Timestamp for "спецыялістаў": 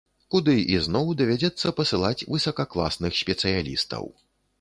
3.21-4.09